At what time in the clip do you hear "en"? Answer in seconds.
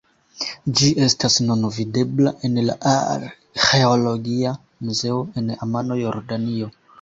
2.49-2.57, 5.43-5.55